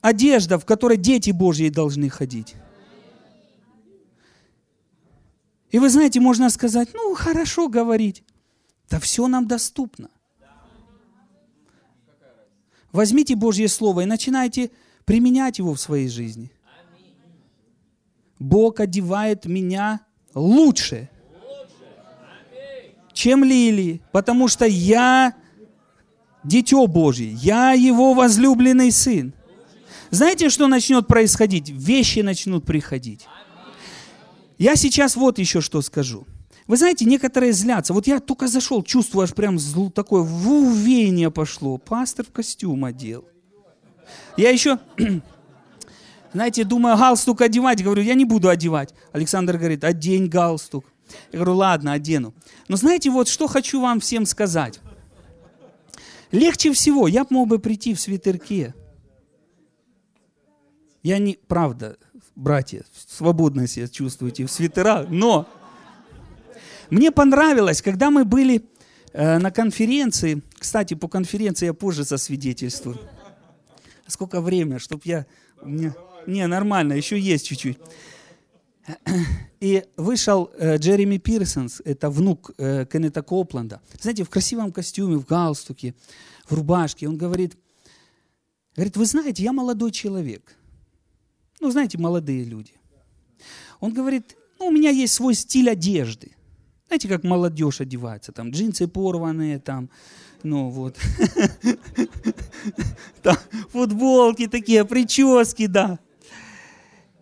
[0.00, 2.54] одежда, в которой дети Божьи должны ходить.
[5.70, 8.24] И вы знаете, можно сказать, ну, хорошо говорить.
[8.88, 10.10] Да все нам доступно.
[12.90, 14.70] Возьмите Божье Слово и начинайте
[15.04, 16.50] применять его в своей жизни.
[18.38, 20.00] Бог одевает меня
[20.34, 21.08] лучше,
[23.12, 25.34] чем лилии, потому что я
[26.42, 29.34] Дитё Божье, я его возлюбленный сын.
[30.10, 31.68] Знаете, что начнет происходить?
[31.68, 33.26] Вещи начнут приходить.
[34.58, 36.26] Я сейчас вот еще что скажу.
[36.66, 37.92] Вы знаете, некоторые злятся.
[37.92, 41.78] Вот я только зашел, чувствую, аж прям зл, такое вувение пошло.
[41.78, 43.24] Пастор в костюм одел.
[44.36, 44.78] Я еще,
[46.32, 47.82] знаете, думаю, галстук одевать.
[47.82, 48.94] Говорю, я не буду одевать.
[49.12, 50.84] Александр говорит, одень галстук.
[51.32, 52.34] Я говорю, ладно, одену.
[52.68, 54.80] Но знаете, вот что хочу вам всем сказать.
[56.32, 58.74] Легче всего, я мог бы прийти в свитерке.
[61.02, 61.96] Я не, правда,
[62.36, 65.48] братья, свободно себя чувствуете в свитерах, но
[66.90, 68.64] мне понравилось, когда мы были
[69.12, 72.98] э, на конференции, кстати, по конференции я позже засвидетельствую.
[74.06, 75.26] Сколько время, чтобы я...
[75.62, 75.94] Не,
[76.26, 77.78] не, нормально, еще есть чуть-чуть.
[79.60, 83.80] И вышел э, Джереми Пирсонс, это внук э, Кеннета Копланда.
[84.00, 85.94] Знаете, в красивом костюме, в галстуке,
[86.48, 87.08] в рубашке.
[87.08, 87.56] Он говорит,
[88.74, 90.56] говорит, вы знаете, я молодой человек.
[91.60, 92.72] Ну, знаете, молодые люди.
[93.80, 96.32] Он говорит, ну, у меня есть свой стиль одежды.
[96.86, 99.90] Знаете, как молодежь одевается, там джинсы порванные, там,
[100.42, 100.96] ну вот,
[103.70, 106.00] футболки такие, прически, да.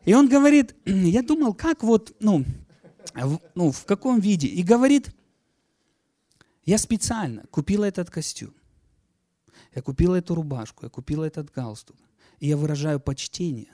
[0.09, 2.43] И он говорит, я думал, как вот, ну,
[3.15, 4.49] в, ну, в каком виде.
[4.49, 5.15] И говорит,
[6.65, 8.55] я специально купил этот костюм.
[9.75, 11.99] Я купил эту рубашку, я купил этот галстук.
[12.41, 13.71] И я выражаю почтение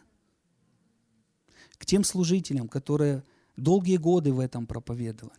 [1.78, 3.22] к тем служителям, которые
[3.56, 5.38] долгие годы в этом проповедовали.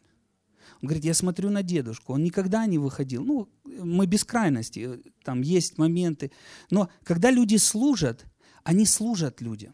[0.81, 3.25] Он говорит, я смотрю на дедушку, он никогда не выходил.
[3.25, 6.31] Ну, мы без крайности, там есть моменты.
[6.69, 8.23] Но когда люди служат,
[8.63, 9.73] они служат людям.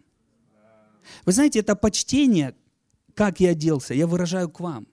[1.25, 2.55] Вы знаете, это почтение,
[3.13, 4.87] как я оделся, я выражаю к вам.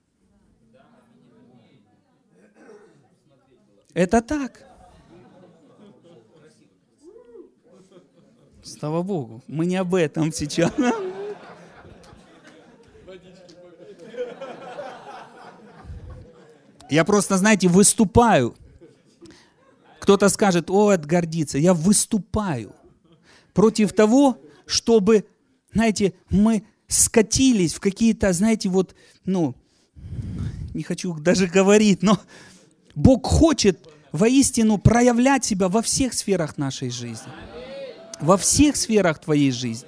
[3.93, 4.63] Это так.
[8.63, 10.71] Слава Богу, мы не об этом сейчас.
[16.89, 18.55] Я просто, знаете, выступаю.
[19.99, 21.57] Кто-то скажет, о, это гордится.
[21.57, 22.75] Я выступаю
[23.53, 25.25] против того, чтобы
[25.73, 28.95] знаете, мы скатились в какие-то, знаете, вот,
[29.25, 29.55] ну,
[30.73, 32.19] не хочу даже говорить, но
[32.95, 37.31] Бог хочет воистину проявлять себя во всех сферах нашей жизни.
[38.19, 39.87] Во всех сферах твоей жизни.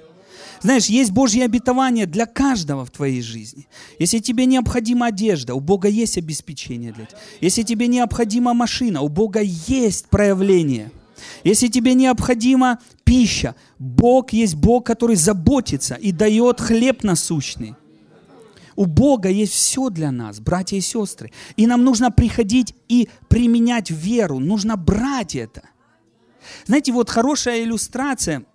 [0.60, 3.66] Знаешь, есть Божье обетование для каждого в твоей жизни.
[3.98, 7.18] Если тебе необходима одежда, у Бога есть обеспечение для тебя.
[7.40, 10.92] Если тебе необходима машина, у Бога есть проявление–
[11.44, 12.78] если тебе необходима
[13.12, 17.74] пища, Бог есть Бог, который заботится и дает хлеб насущный.
[18.74, 21.30] У Бога есть все для нас, братья и сестры.
[21.58, 25.60] И нам нужно приходить и применять веру, нужно брать это.
[26.64, 28.46] Знаете, вот хорошая иллюстрация,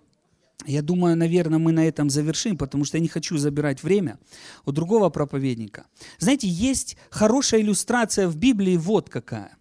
[0.66, 4.18] Я думаю, наверное, мы на этом завершим, потому что я не хочу забирать время
[4.66, 5.86] у другого проповедника.
[6.18, 9.56] Знаете, есть хорошая иллюстрация в Библии, вот какая.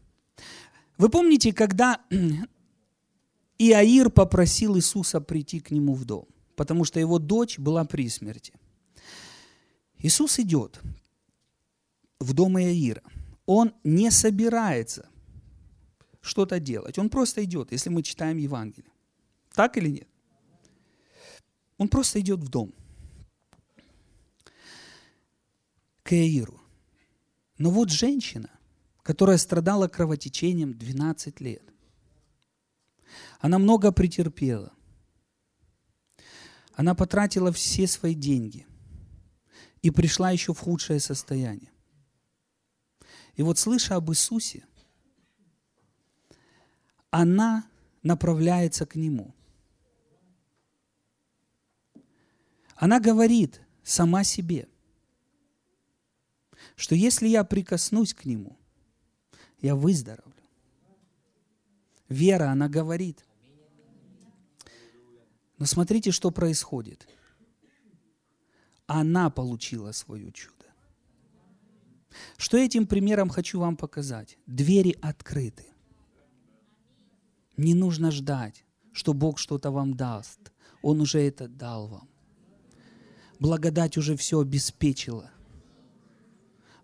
[0.98, 2.00] Вы помните, когда
[3.60, 8.54] Иаир попросил Иисуса прийти к нему в дом, потому что его дочь была при смерти.
[9.98, 10.80] Иисус идет
[12.20, 13.02] в дом Иаира.
[13.46, 15.10] Он не собирается
[16.22, 17.00] что-то делать.
[17.00, 18.92] Он просто идет, если мы читаем Евангелие.
[19.54, 20.08] Так или нет?
[21.78, 22.74] Он просто идет в дом.
[26.04, 26.60] К Иаиру.
[27.58, 28.50] Но вот женщина,
[29.02, 31.64] которая страдала кровотечением 12 лет,
[33.40, 34.74] она много претерпела.
[36.74, 38.68] Она потратила все свои деньги
[39.82, 41.72] и пришла еще в худшее состояние.
[43.36, 44.66] И вот слыша об Иисусе,
[47.10, 47.68] она
[48.04, 49.34] направляется к Нему.
[52.76, 54.68] Она говорит сама себе,
[56.76, 58.58] что если я прикоснусь к Нему,
[59.62, 60.27] я выздоровлю.
[62.10, 63.26] Вера, она говорит.
[65.58, 67.08] Но смотрите, что происходит.
[68.86, 70.54] Она получила свое чудо.
[72.38, 74.38] Что этим примером хочу вам показать?
[74.46, 75.66] Двери открыты.
[77.58, 80.40] Не нужно ждать, что Бог что-то вам даст.
[80.82, 82.10] Он уже это дал вам.
[83.40, 85.32] Благодать уже все обеспечила.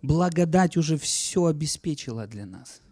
[0.01, 2.82] Благодать уже все обеспечила для нас.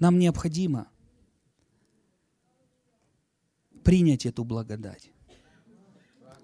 [0.00, 0.88] Нам необходимо
[3.84, 5.12] принять эту благодать.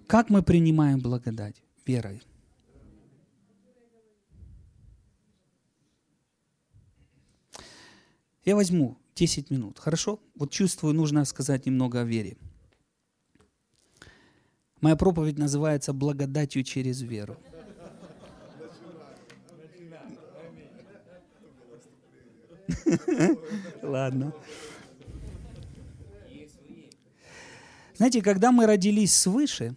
[0.07, 1.63] Как мы принимаем благодать?
[1.87, 2.23] Верой.
[8.45, 10.21] Я возьму 10 минут, хорошо?
[10.35, 12.37] Вот чувствую, нужно сказать немного о вере.
[14.83, 17.39] Моя проповедь называется «Благодатью через веру».
[23.82, 24.32] Ладно.
[27.97, 29.74] Знаете, когда мы родились свыше,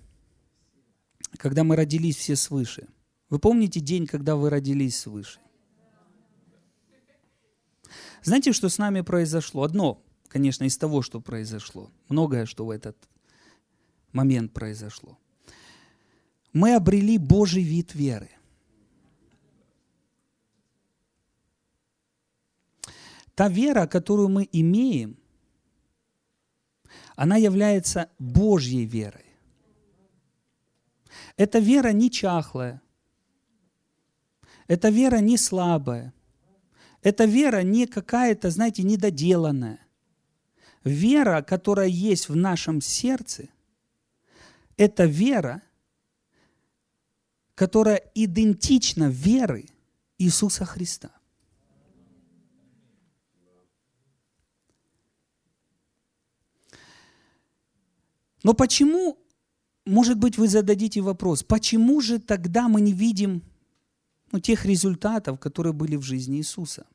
[1.38, 2.88] когда мы родились все свыше,
[3.30, 5.40] вы помните день, когда вы родились свыше?
[8.24, 9.64] Знаете, что с нами произошло?
[9.64, 11.90] Одно, конечно, из того, что произошло.
[12.10, 12.98] Многое, что в этот
[14.12, 15.18] момент произошло.
[16.52, 18.30] Мы обрели Божий вид веры.
[23.40, 25.18] Та вера, которую мы имеем,
[27.16, 29.28] она является Божьей верой.
[31.38, 32.82] Эта вера не чахлая,
[34.68, 36.14] эта вера не слабая,
[37.02, 39.80] эта вера не какая-то, знаете, недоделанная.
[40.84, 43.48] Вера, которая есть в нашем сердце,
[44.76, 45.62] это вера,
[47.56, 49.70] которая идентична веры
[50.18, 51.19] Иисуса Христа.
[58.44, 59.18] Но почему,
[59.86, 63.44] может быть, вы зададите вопрос, почему же тогда мы не видим
[64.32, 66.86] ну, тех результатов, которые были в жизни Иисуса.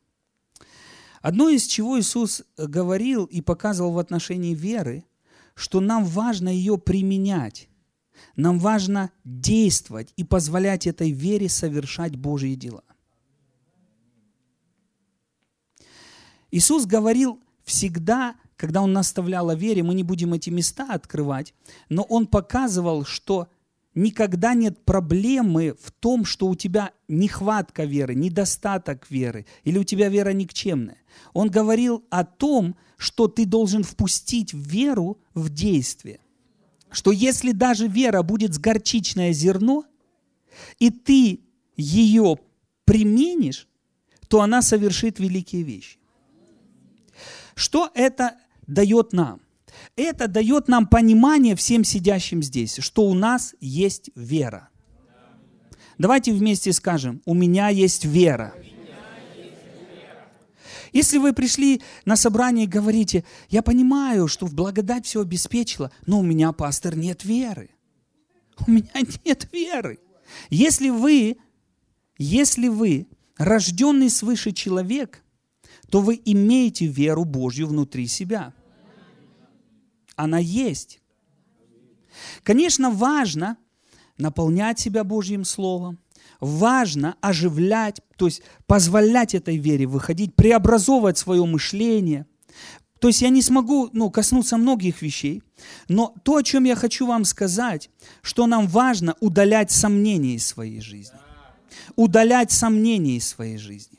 [1.21, 5.05] Одно из чего Иисус говорил и показывал в отношении веры,
[5.55, 7.69] что нам важно ее применять,
[8.37, 12.85] нам важно действовать и позволять этой вере совершать Божьи дела.
[16.51, 21.53] Иисус говорил всегда, когда Он наставлял о вере, мы не будем эти места открывать,
[21.91, 23.49] но Он показывал, что
[23.95, 30.09] никогда нет проблемы в том, что у тебя нехватка веры, недостаток веры, или у тебя
[30.09, 30.97] вера никчемная.
[31.35, 36.21] Он говорил о том, что ты должен впустить веру в действие.
[36.91, 39.85] Что если даже вера будет с горчичное зерно,
[40.79, 41.41] и ты
[41.77, 42.39] ее
[42.87, 43.69] применишь,
[44.29, 45.99] то она совершит великие вещи.
[47.55, 49.41] Что это дает нам?
[49.97, 54.69] Это дает нам понимание всем сидящим здесь, что у нас есть вера.
[55.99, 58.55] Давайте вместе скажем, у меня есть вера.
[60.93, 66.21] Если вы пришли на собрание и говорите, я понимаю, что в благодать все обеспечила, но
[66.21, 67.71] у меня, пастор, нет веры.
[68.65, 68.93] У меня
[69.25, 69.99] нет веры.
[70.51, 71.37] Если вы,
[72.17, 75.24] если вы рожденный свыше человек,
[75.91, 78.53] то вы имеете веру Божью внутри себя–
[80.17, 81.01] она есть.
[82.43, 83.57] Конечно, важно
[84.17, 85.99] наполнять себя Божьим Словом,
[86.41, 92.27] важно оживлять, то есть позволять этой вере выходить, преобразовывать свое мышление.
[93.01, 95.43] То есть я не смогу ну, коснуться многих вещей,
[95.89, 97.91] но то, о чем я хочу вам сказать,
[98.23, 101.19] что нам важно удалять сомнения из своей жизни.
[101.97, 103.99] Удалять сомнения из своей жизни.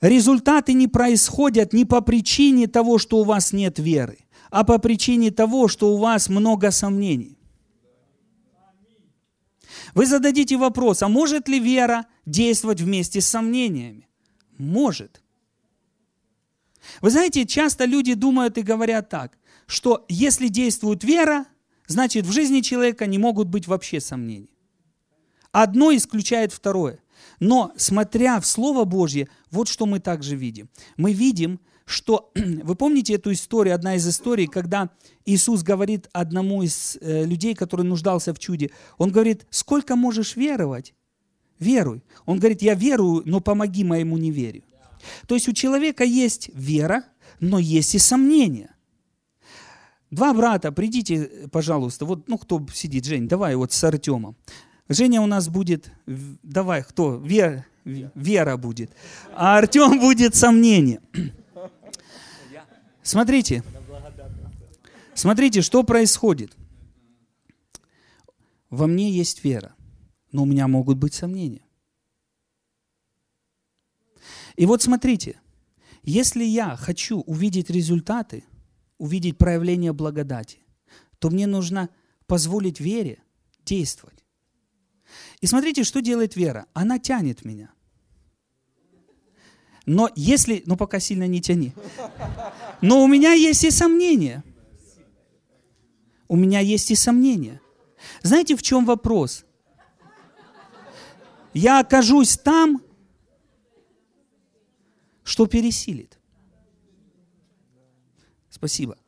[0.00, 4.18] Результаты не происходят не по причине того, что у вас нет веры,
[4.50, 7.38] а по причине того, что у вас много сомнений.
[9.94, 14.06] Вы зададите вопрос, а может ли вера действовать вместе с сомнениями?
[14.58, 15.22] Может.
[17.00, 21.46] Вы знаете, часто люди думают и говорят так, что если действует вера,
[21.86, 24.50] значит в жизни человека не могут быть вообще сомнений.
[25.50, 26.98] Одно исключает второе.
[27.40, 30.68] Но смотря в Слово Божье, вот что мы также видим.
[30.96, 34.90] Мы видим, что, вы помните эту историю, одна из историй, когда
[35.24, 40.94] Иисус говорит одному из э, людей, который нуждался в чуде, он говорит, сколько можешь веровать?
[41.58, 42.02] Веруй.
[42.26, 44.64] Он говорит, я верую, но помоги моему неверию.
[45.26, 47.04] То есть у человека есть вера,
[47.40, 48.74] но есть и сомнения.
[50.10, 54.36] Два брата, придите, пожалуйста, вот, ну, кто сидит, Жень, давай вот с Артемом.
[54.88, 57.16] Женя у нас будет, давай, кто?
[57.16, 58.92] Вера, вера будет.
[59.32, 61.00] А Артем будет сомнение.
[63.02, 63.64] Смотрите,
[65.14, 66.56] смотрите, что происходит.
[68.70, 69.74] Во мне есть вера,
[70.32, 71.62] но у меня могут быть сомнения.
[74.56, 75.40] И вот смотрите,
[76.02, 78.44] если я хочу увидеть результаты,
[78.98, 80.58] увидеть проявление благодати,
[81.18, 81.90] то мне нужно
[82.26, 83.22] позволить вере
[83.64, 84.25] действовать.
[85.40, 86.66] И смотрите, что делает вера.
[86.72, 87.70] Она тянет меня.
[89.84, 91.72] Но если, ну пока сильно не тяни.
[92.80, 94.42] Но у меня есть и сомнения.
[96.28, 97.60] У меня есть и сомнения.
[98.22, 99.44] Знаете, в чем вопрос?
[101.54, 102.82] Я окажусь там,
[105.22, 106.18] что пересилит.
[108.50, 108.98] Спасибо.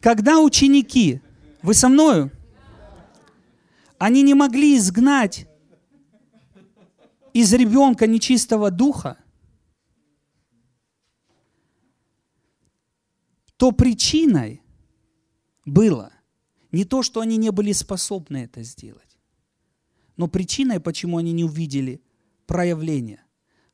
[0.00, 1.22] Когда ученики
[1.64, 2.30] вы со мною?
[3.96, 5.48] Они не могли изгнать
[7.32, 9.16] из ребенка нечистого духа,
[13.56, 14.62] то причиной
[15.64, 16.12] было
[16.70, 19.18] не то, что они не были способны это сделать,
[20.18, 22.02] но причиной, почему они не увидели
[22.46, 23.24] проявления,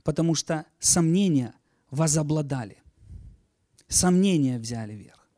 [0.05, 1.55] потому что сомнения
[1.91, 2.79] возобладали,
[3.89, 5.29] сомнения взяли верх.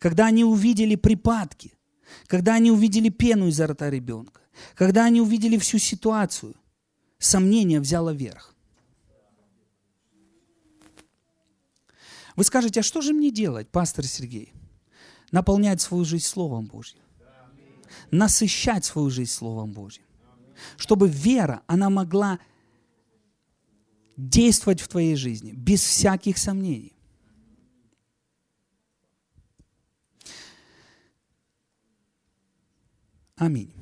[0.00, 1.74] Когда они увидели припадки,
[2.26, 4.40] когда они увидели пену изо рта ребенка,
[4.74, 6.54] когда они увидели всю ситуацию,
[7.18, 8.54] сомнение взяло верх.
[12.36, 14.52] Вы скажете, а что же мне делать, пастор Сергей?
[15.30, 17.00] Наполнять свою жизнь Словом Божьим.
[18.10, 20.04] Насыщать свою жизнь Словом Божьим.
[20.76, 22.38] Чтобы вера, она могла
[24.16, 26.94] действовать в твоей жизни без всяких сомнений.
[33.40, 33.79] Аминь.